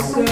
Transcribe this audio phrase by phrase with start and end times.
[0.00, 0.29] so